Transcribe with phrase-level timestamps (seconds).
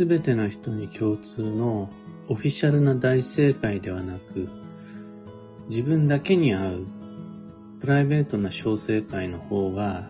[0.00, 1.90] すべての人に共通の
[2.26, 4.48] オフィシャルな大正解ではなく、
[5.68, 6.86] 自分だけに合う
[7.82, 10.08] プライベートな小正解の方が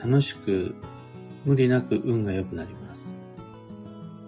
[0.00, 0.76] 楽しく
[1.44, 3.16] 無理なく運が良くなります。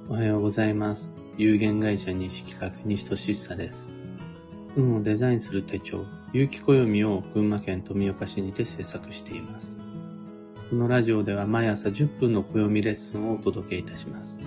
[0.09, 1.13] おはようございます。
[1.37, 3.91] 有限会社西企画西俊久です。
[4.75, 9.79] 運をデザインする手帳、有機暦を群馬県富岡市にて制作しています。
[10.69, 14.41] このラジオでは毎朝10分の暦レッスンをお届けいたします。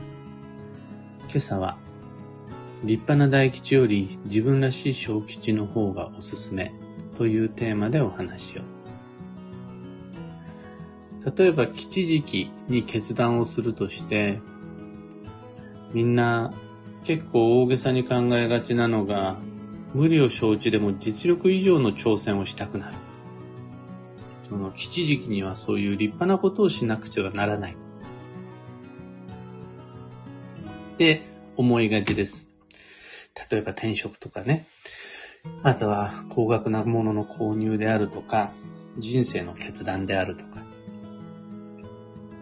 [1.33, 1.77] 今朝は、
[2.83, 6.71] 立派な大吉より自分らしい小吉の方がおすすめ
[7.17, 8.61] というテーマでお話を。
[11.35, 14.41] 例えば吉時期に決断をするとして、
[15.91, 16.53] みんな
[17.03, 19.37] 結構大げさに考えがちなのが、
[19.95, 22.95] 無理を承知でも実力以上の挑戦をしたくなる。
[24.47, 27.82] その吉時期にはそういう立派なことをしなくちゃならない。
[30.93, 31.23] って
[31.57, 32.51] 思いがちです。
[33.51, 34.65] 例えば転職とかね。
[35.63, 38.51] あとは高額なものの購入であるとか、
[38.99, 40.63] 人生の決断であるとか。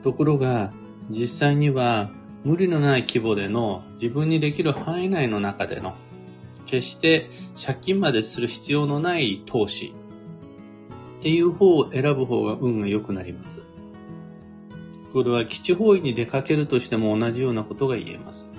[0.03, 0.73] ところが、
[1.09, 2.09] 実際には
[2.43, 5.95] 無理のない規模での自分にできる範囲内の中での
[6.65, 7.29] 決して
[7.63, 9.93] 借金までする必要のない投資
[11.19, 13.70] っていう方を選ぶ方が運が良くなります。
[15.13, 18.51] これは基地方位に出かけるとしても同じようなことが言えます。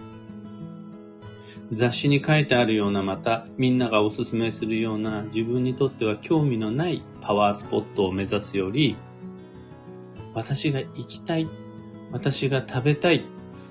[1.72, 8.94] 雑誌に書いてあるようなまたみんながおすすめするような自分にとっては興味のないパワースポットを目指すより
[10.34, 11.48] 私が行きたい
[12.10, 13.24] 私が食べたい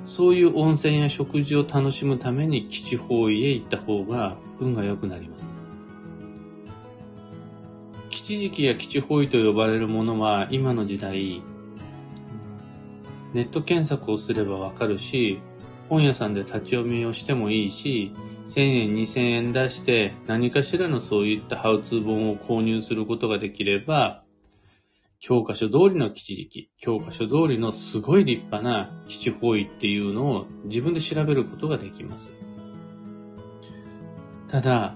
[0.03, 5.51] そういう温泉や食事を楽しむために基地方位へ行った方が運が良くなります。
[8.09, 11.41] 基地時期や基地方位と呼ばれるものは今の時代、
[13.33, 15.39] ネット検索をすればわかるし、
[15.89, 18.13] 本屋さんで立ち読みをしてもいいし、
[18.47, 24.23] 1000円、2000円出して何かしらのそういったハウツー本を購入することができれば、
[25.19, 32.33] 教科書通りの基地時期、教科書通りのすごい立派な基地方位っていうのを自分で調べることができます。
[34.49, 34.95] ただ、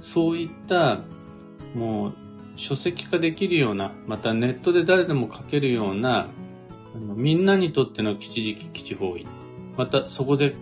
[0.00, 1.02] そういった
[1.74, 2.14] もう
[2.56, 6.28] 書籍化できるような、またネットで誰でも書けるような、
[6.94, 9.26] みんなにとっての基地時期基地方位。
[9.76, 10.54] またそこで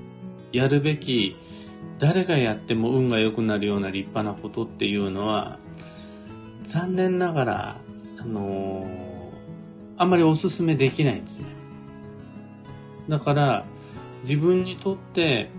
[0.53, 1.37] やるべき、
[1.99, 5.59] 誰がやっても運が良くなるような立派なことっていうのは、
[6.63, 7.77] 残念ながら、
[8.19, 8.89] あのー、
[9.97, 11.49] あんまりお勧めできないんですね。
[13.09, 13.65] だから、
[14.25, 15.51] 自分にとって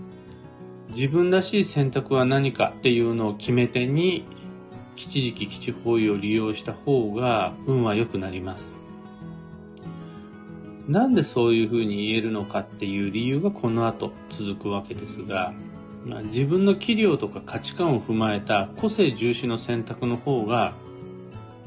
[0.90, 4.26] 自分らしい選択は何かっていうのを決め手に
[4.96, 8.79] 基地時期基地方位を利用した方が運は良くなります。
[10.90, 15.54] なんでそういうふうに言えるのかっていう理由がこの後続くわけですが、
[16.04, 20.74] ま、自分の器量とか価値観を踏まえた個性重視の選択の方が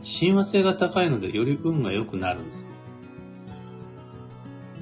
[0.02, 2.66] 親和性が高いのでより運が良くなるんです。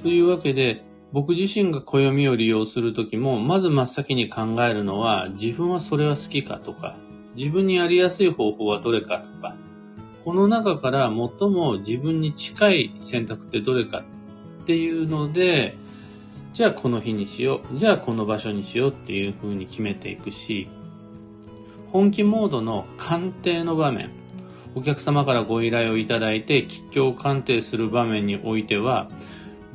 [0.01, 6.97] というわけで、僕自身が暦を利用するときも、まず真っ先に考えるのは、自分はそれは好きかとか、
[7.35, 9.55] 自分にやりやすい方法はどれかとか、
[10.25, 14.03] この中から最も自分に近い選択ってどれか
[14.61, 15.75] っていうので、
[16.53, 20.67] じゃあこの日にしよう、じゃあこの場所にしようっていう風に決めていくし、
[21.91, 24.11] 本気モードの鑑定の場面、
[24.75, 29.09] お客様からご依頼をいただいて吉祥鑑定する場面においては、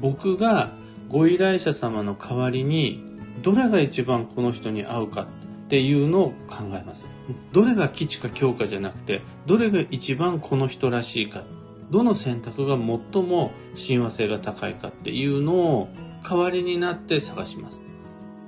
[0.01, 0.71] 僕が
[1.09, 3.05] ご依頼者様の代わりに
[3.43, 5.27] どれが一番この人に合うかっ
[5.69, 7.07] ていうのを考えます。
[7.53, 11.43] どれが基地か強化じゃなくて、どれが一番この人らしいか、
[11.91, 15.89] どの選択が最も親和性が高いかっていうのを
[16.29, 17.81] 代わりになって探します。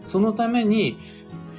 [0.04, 0.98] そのために、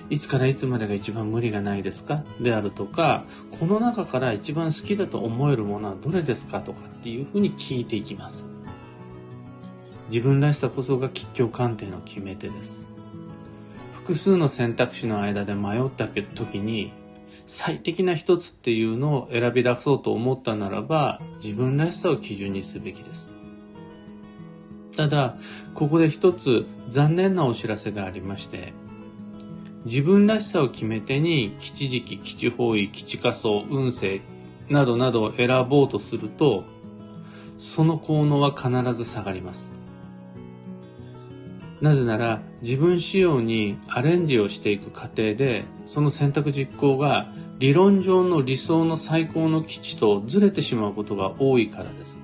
[0.10, 3.26] いつからいつまでが一番無理がないですかであるとか、
[3.60, 8.48] この中から一番好きだと思えるものはどれですかとかっていうふうに聞いていきます。
[10.10, 12.88] 自分らしさこそが吉祥鑑定の決め手です。
[13.94, 16.92] 複数の選択肢の間で迷った時に
[17.46, 23.32] 最適な一つっていうのを選び出そうと思ったならば自分らしさを基準にすべきです。
[24.96, 25.38] ただ、
[25.76, 28.74] ここで一つ残念なお知らせがありまして、
[29.86, 34.20] 自分らしさを決め手に基地時期、基地方位、基地仮想、運勢
[34.68, 36.66] などなどを選ぼうとすると、
[37.58, 39.79] その効能は必ず下がります。
[41.82, 52.20] なぜなら自分仕様にアレンジをしていく過程でその選択実行が理論上の理想の最高の基地とずれてしまうことが多いからです。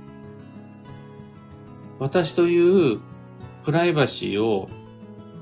[2.00, 3.00] 私という
[3.64, 4.70] プライバシーを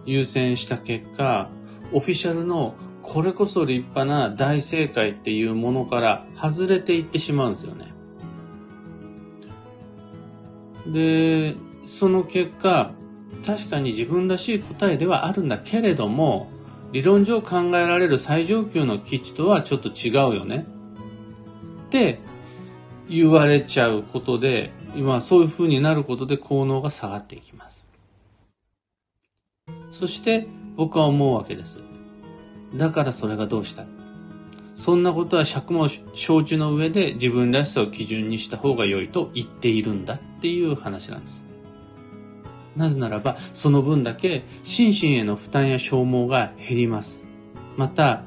[0.06, 1.50] 優先した結果、
[1.92, 7.94] オフィシャルのこれこそ立派な大正解っていうものから外れていってしまうんですよね。
[10.88, 11.56] で、
[11.86, 12.92] その結果、
[13.46, 16.50] 確かに自分らしい答えではあるんだけれども、
[16.92, 20.66] 理論上考えられる最上級の基地とはちょっと違うよね。
[21.88, 22.20] って
[23.10, 27.88] 言われちゃうことで、今そういう風になることで効能が下がっていきます。
[29.92, 31.84] そして僕は思うわけです。
[32.76, 33.86] だからそれがどうした？
[34.76, 41.46] そんなことは尺も承知の上で自分らしさを基準にした方が良いと言っているんだっていう話なんです。
[42.76, 47.28] なぜならば、その分だけ心身への負担や消耗が減ります。
[47.78, 48.24] また、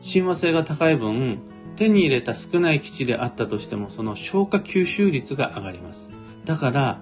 [0.00, 1.38] 親和性が高い分、
[1.76, 6.12] 手に入れた少ない基地であったとしても、その消化吸収率が上がります。
[6.44, 7.00] だから、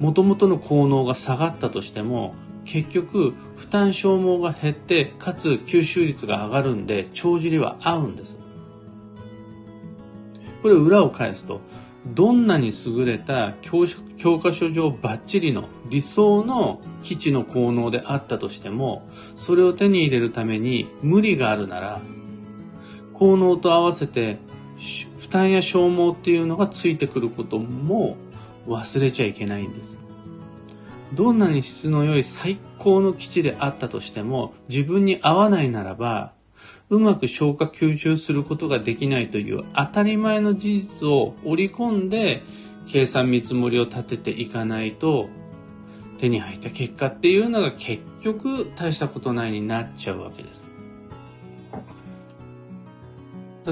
[0.00, 2.34] 元々の効能が下がったとしても、
[2.64, 8.38] 結局、負担消耗が減って、かつ吸収率が上がるんで、帳尻は合うんです。
[10.62, 11.60] これ裏を返すと、
[12.06, 13.86] どんなに優れた教
[14.38, 22.00] 科書上バッチリの理想の基地の効能であったとしても、それを手に入れるために無理があるなら、
[23.12, 24.38] 効能と合わせて
[25.18, 28.16] 負担や消耗っていうのがついてくることも
[28.66, 30.00] 忘れちゃいけないんです。
[31.14, 36.32] どんなに質の良い最高の基地であったとしても、自分に合わないならば、
[36.92, 42.42] うまく消化吸収することができないという当たり前の事実を織り込んで
[42.86, 45.30] 計算見積もりを立てていかないと
[46.18, 50.68] 手に入った結果っていうのが結局大したことないになっちゃうわけです。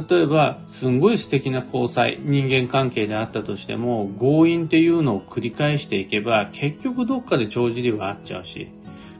[0.08, 8.68] 例えば、すんごい素敵な交際、人間関係であったとしても、強引っていうのを繰り返していけば、結局どっかで帳尻は合っちゃうし、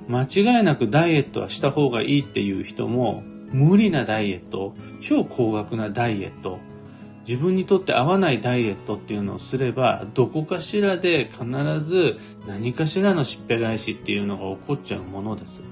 [0.08, 6.58] 間違いなくダイエットはした方がいいっていう人も、無理なダイエット、超高額なダイエット、
[7.28, 11.44] 自分にとって合わないダイエットっていうのをすれば、どこかしらで必
[11.80, 12.16] ず
[12.46, 15.62] 何かしらのしっぺ返しっていうのが起こっちゃうものです。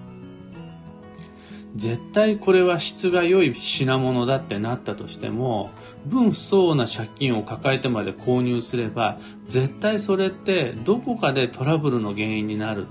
[1.77, 5.71] 絶対これは質が良い品物だってなったとしても、
[6.07, 12.87] 分不相応な借金を抱えてまで購入すれば、絶対それってどこかでトラブルの原因になる。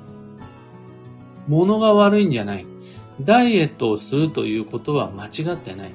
[1.47, 2.65] 物が悪いんじゃない。
[3.21, 5.91] ダイエットをするということは間違ってない。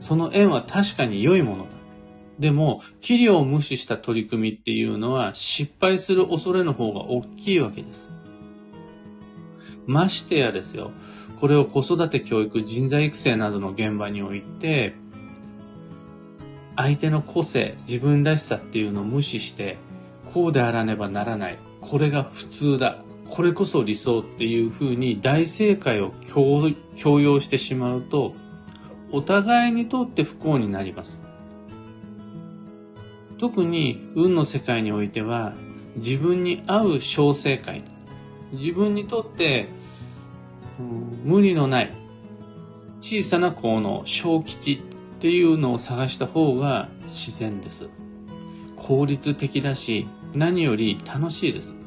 [0.00, 1.70] その縁は確かに良いものだ。
[2.38, 8.10] でも、器量を無視した取り組みっていうのは失敗する恐れの方が大きいわけです。
[9.86, 10.90] ましてやですよ。
[11.40, 14.94] これを子育て教育、人材育成などの現場において、
[16.76, 19.76] 相手の個性、自分らしさっていうのを無視して、
[20.32, 21.58] こうであらねばならない。
[21.80, 23.04] これが普通だ。
[23.34, 28.34] これこそ理想っていうふうに大正解を強要してしまうと、
[29.10, 31.22] お互いにとって不幸になります。
[33.38, 35.54] 特に運の世界においては、
[35.96, 37.82] 自分に合う小正解、
[38.52, 39.66] 自分にとって、
[40.78, 41.92] うん、無理のない
[43.00, 44.78] 小さな効能、小吉っ
[45.20, 47.88] ていうのを探した方が自然です。
[48.76, 51.81] 効率的だし、何より楽しいです。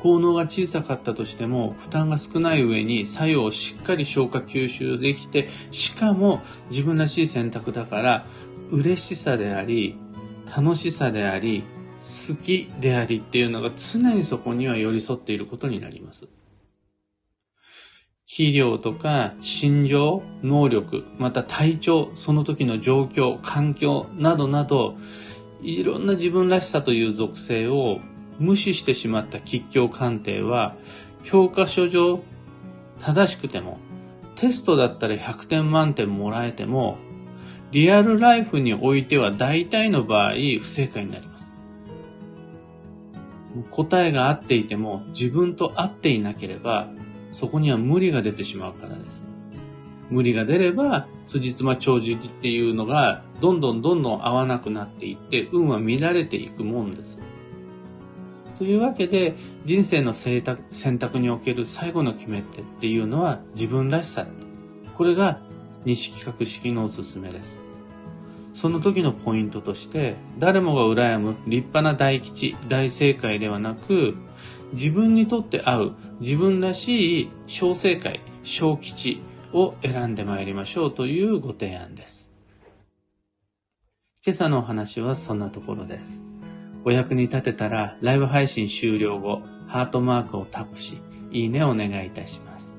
[0.00, 8.26] 効能が小さかったとしても負担が少ない上に作用をしっかり消化吸収できてしかも自分らしい選択だから
[8.70, 9.98] 嬉しさであり
[10.54, 11.64] 楽しさであり
[12.06, 16.28] 好きでありっていうのが常にそこには寄り添っていることになります。
[18.26, 24.96] 器量とか心情、能力、また体調、その時の状況、環境などなど、
[25.62, 28.00] いろんな自分らしさという属性を
[28.38, 30.76] 無視してしまった吉凶鑑定は、
[31.24, 32.22] 教科書上
[33.00, 33.78] 正しくても、
[34.36, 36.98] テストだったら100点満点もらえても、
[37.72, 41.52] リアルライフにおいては大体の場合不正解になります。
[43.70, 46.88] 答えが合っていても自分と合っていなければ、
[47.32, 49.26] そこには無理が出てしまうからです。
[50.10, 57.18] 無理が出れば、辻褄長寿っていうのが、どんどんどんどん合わなくなっていって、運は乱れていくもんです。
[58.58, 59.34] というわけで、
[59.64, 60.42] 人生の選
[60.98, 64.26] 択における最後の決め手っていうのは自分らしさ。
[64.96, 65.40] これが
[65.84, 67.60] 西企画式のおすすめです。
[68.54, 74.14] その時のポイントとして、誰もが羨む立派な大吉、大正解ではなく、
[74.72, 79.20] 自分にとって合う自分らしい小正解、小吉
[79.52, 82.30] を選んでまいりましょうというご提案です。
[84.24, 86.25] 今朝のお話はそんなところです。
[86.86, 90.98] お役に立てたら、ライブ配信終了後、ハートマークをタップし、
[91.32, 92.76] いいねをお願いいたします。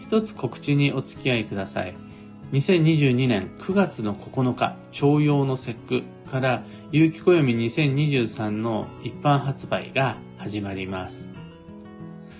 [0.00, 1.94] 一つ告知にお付き合いください。
[2.50, 11.30] 2022年9月の9日、徴用の節句から、有機暦2023の一般発売が始まります。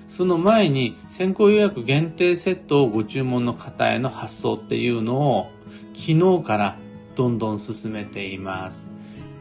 [0.08, 5.52] その前に先行予約限定セットをご注文の方への発送っていうのを
[5.94, 6.76] 昨日から
[7.14, 8.95] どんどん進めています。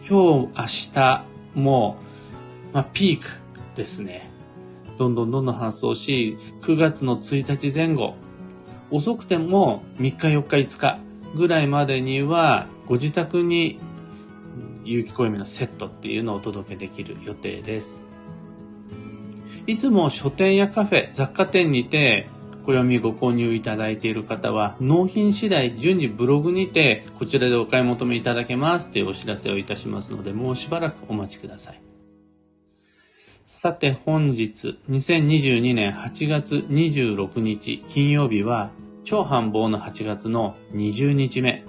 [0.08, 1.98] 今日、明日も、
[2.74, 3.26] まあ、ピーク
[3.76, 4.30] ですね。
[5.00, 8.14] どんどんどんどん発送し、9月の1日前後、
[8.92, 11.00] 遅くても3日4日5日
[11.36, 13.80] ぐらいまでにはご自宅に
[14.84, 18.04] 有機暦のセットっていうのをお届けできる予定です。
[19.66, 22.30] いつも書店やカフェ、雑貨店にて
[22.66, 31.82] 暦ご購入いただいている方は納品次第順次ブログにてこちらでお買い求めいただけますというお知らせをいたしますのでもうしばらくお待ちください。
[33.46, 38.72] さて本日2022年8月26日金曜日は
[39.04, 41.64] 超繁忙の8月の20日目。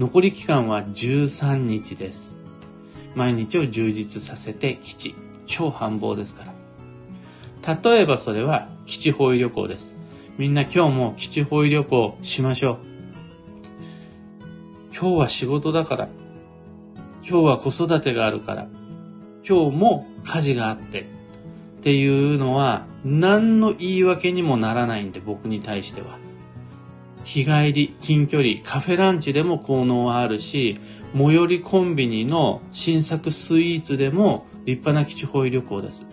[0.00, 2.38] 残り期間は13日です。
[3.14, 5.14] 毎日を充実させて基地。
[5.46, 7.80] 超繁忙ですから。
[7.92, 9.99] 例えばそれは基地方位旅行です。
[10.40, 12.78] みんな今日も基地方位旅行しましょう。
[14.90, 16.08] 今日は仕事だから。
[17.22, 18.66] 今日は子育てがあるから。
[19.46, 21.02] 今日も家事があって。
[21.02, 21.04] っ
[21.82, 26.16] ていうのは何の言い訳にもならないんで僕に対しては。
[27.22, 30.78] 日帰り、近距離、カフェランチでも効能はあるし、
[31.14, 36.06] 最寄りコンビニの新作スイーツでも立派な基地方位旅行です。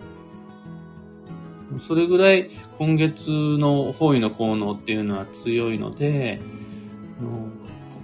[1.80, 6.40] それぐらい今月の方位の効能っていうのは強いので、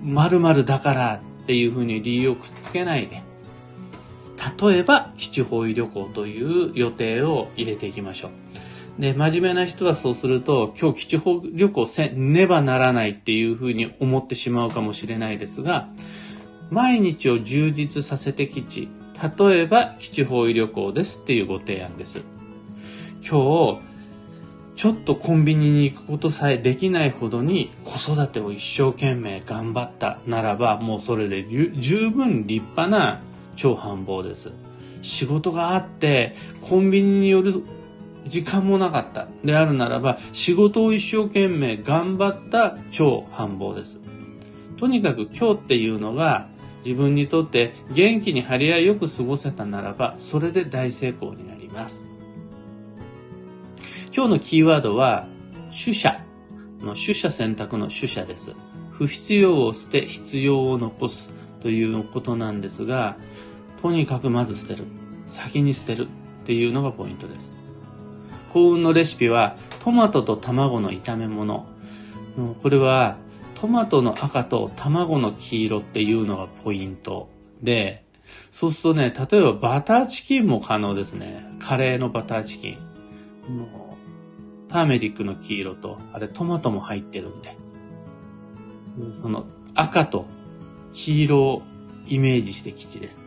[0.02, 3.22] 〇〇だからっていうふうに理由をくっつけないで、
[4.60, 8.28] 例えば基地方位旅行という予定を入れていきましょ
[8.98, 9.00] う。
[9.00, 15.88] で、真面目な人はそうすると、今日基地方旅行せねばならないっていうふうに思ってしまうかもしれないですが、
[16.70, 18.88] 毎日を充実させて基地、
[19.38, 22.22] 例えば基地方位旅行ですっていうご提案です。
[23.26, 23.80] 今日、
[24.76, 31.46] ちょっとコンビニに行くことさえできないほどに子育てを一生懸命頑張ったならば、もうそれで
[31.78, 33.22] 十分立派な
[33.56, 34.52] 超繁忙です。
[35.00, 37.54] 仕事があって、コンビニによる
[38.26, 44.02] 時間もなかったであるならば、仕事を一生懸命頑張った超繁忙です。
[44.76, 46.48] とにかく今日っていうのが
[46.84, 52.13] 自分にとって元気に張り合いよく過ごせたならば、それで大成功になります。
[54.16, 55.26] 今日のキーワードは、
[55.72, 56.20] 取捨
[56.78, 58.54] の取捨選択の取捨です。
[58.92, 63.16] 不必要を捨て必要を残すということなんですが、
[63.82, 64.84] とにかくまず捨てる。
[65.26, 67.56] 先に捨てるっていうのがポイントです。
[68.52, 71.66] 幸運のレシピはトマトと卵の炒め物。
[72.62, 73.16] これは
[73.56, 77.28] トマトの赤と卵の黄色っていうのがポイント
[77.62, 78.04] で、
[78.52, 81.52] そうするとね、例えばバターチキンも可能ですね。
[81.58, 82.78] カレーのバターチキン。
[84.74, 87.56] ターメリックの黄色と、あれトマトも入ってるんで。
[89.22, 90.26] その赤と
[90.92, 91.62] 黄色を
[92.08, 93.24] イメージして基地です。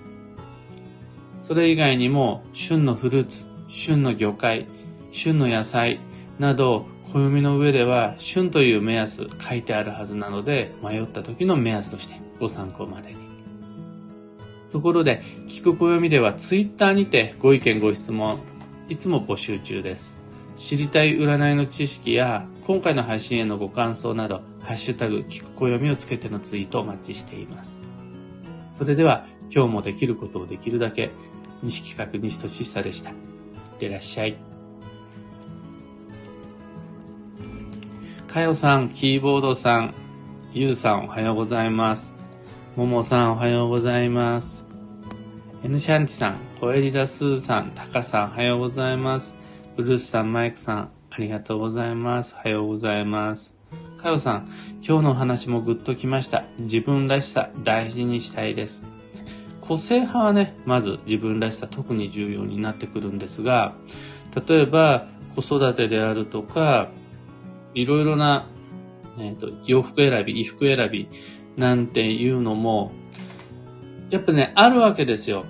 [1.40, 4.68] それ以外にも、旬のフルーツ、旬の魚介、
[5.14, 6.02] 旬の野菜
[6.38, 13.20] など、暦の上では旬という目安書いてあるはずなので、迷った時の目安としてご参考までに。
[14.74, 18.40] ところで、聞く暦では Twitter にてご意見ご質問、
[18.90, 20.27] いつも募集中です。
[20.58, 27.80] 知りたい占いの知識や、今回の配信へのご感想など、ハッシュタグ、聞く暦をつけてのツイートをお待ちしています。
[28.72, 31.12] それでは、今日もできることをできるだけ、
[31.62, 33.12] 西企画西俊久でした。
[33.12, 33.16] いっ
[33.80, 34.36] てらっしゃい。
[38.28, 39.94] かよさん、キーボードさん、
[40.54, 42.14] ゆうさんおはようございます。
[42.76, 44.66] ももさんおはようございます。
[45.64, 49.37] エヌシャンチさん、コエリダスーさん、タカさんおはようございます。
[49.78, 52.34] ブルースさん、マイクさん、ありがとうございます。
[52.36, 53.54] おはようございます。
[54.02, 56.46] かよさん、今日のお話もぐっときました。
[56.58, 58.86] 自分らしさ大事にしたいです。
[59.62, 63.76] 個性派はね、まず自分らしさ特に重要になってくるんですが、
[64.48, 65.06] 例えば
[65.36, 66.90] 子育てであるとか、
[67.76, 68.48] いろいろな、
[69.20, 71.08] えっ、ー、と、洋服選び、衣服選び、
[71.56, 72.94] なんていうのも、
[74.10, 75.46] やっぱね、あるわけですよ。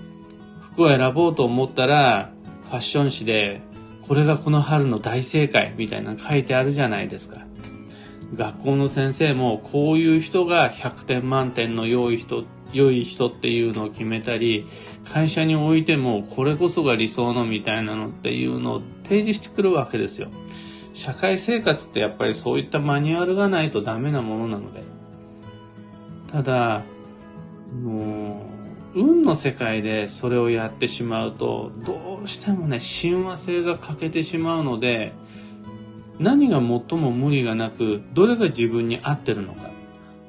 [0.74, 2.34] 服を選ぼうと思ったら、
[2.66, 3.62] ファッション誌で、
[4.08, 7.42] これがこの春の大正解みたいなの書いてあるじゃないですか。
[8.36, 14.68] 学校の先生も、こういう人が100点満点の良い人良い人っていうのを決めたり、
[15.06, 20.30] 会社においてもこれこそが理想のみたいなのっていうのを提示してくるわけですよ。
[20.94, 24.84] 社会生活ってやっぱりそういったマニュアルがないとダメなものなので。
[26.32, 26.84] ただ、
[27.82, 28.57] もう、
[28.98, 35.14] 運の世界でそれをやってしまうと、どうしてもね、親和性が欠けてしまうので、
[36.20, 39.70] 何が最も無理がなく、どれが自分に合ってるのか。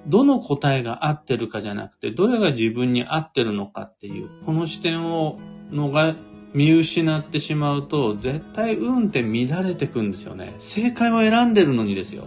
[0.07, 5.39] どの答えが合ってるかじゃなくて、どれが自分に合ってるのかっていう、この視点を
[5.71, 6.15] のが
[6.53, 10.55] 見失ってしまうと、絶対運って乱れてくんですよね。
[10.59, 12.25] 正解を選んでるのにですよ。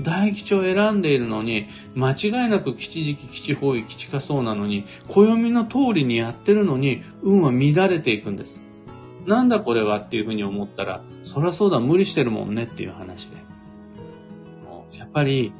[0.00, 8.60] 大吉を選んでいるのに、間違いなく吉時期、吉方位、吉かそうなのに、暦の通りにやってるのに、運は乱れていくんです。
[9.26, 13.36] なんだこれはっていうふうに思ったら、そりゃそうだ、無理してるもんねっていう話で。
[14.96, 15.52] やっぱり、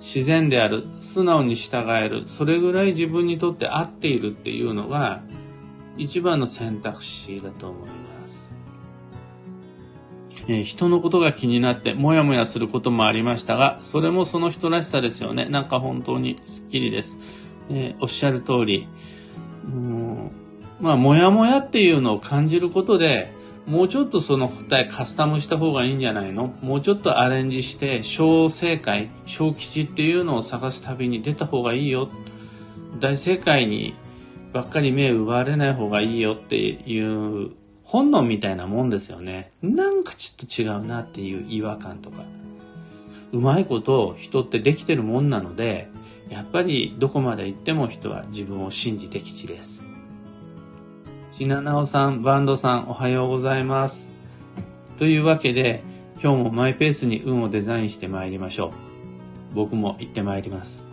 [0.00, 5.22] 自然である、素直に従える、それぐらい自分にとって合っているっていうのが、
[5.96, 8.45] 一番の選択肢だと思います。
[10.48, 15.48] えー、人のことが気になってもやもやすることもありましたが、それもその人らしさですよね。
[15.48, 17.18] なんか本当にスッキリです。
[17.68, 18.88] えー、おっしゃる通り、
[19.66, 20.30] うん
[20.80, 23.32] まあ、もやもやっていうのを感じることで、
[23.66, 26.54] もうちょっとその答えカスタムした方がいいんじゃないの？
[26.62, 32.08] もうちょっとアレンジして、小正解、小吉っていうのを探す旅に出た方がいいよ。
[33.00, 33.94] 大正解に
[34.52, 37.50] ばっかり目奪われない方がいいよっていう
[37.86, 39.52] 本能みたいなもんですよね。
[39.62, 42.24] なんかちょっと違うなっていう違和感とか。
[43.32, 45.88] うまいこと人ってできてるもんなので、
[46.28, 49.84] やっぱりどこまで行っても人は自分を信じて吉です。
[51.30, 54.10] しななおさん、バンドさん、おはようございます。
[54.98, 55.82] というわけで、
[56.20, 58.72] 今日もマイペースに運をデザインして参りましょ
[59.52, 59.54] う。
[59.54, 60.85] 僕も行って参ります。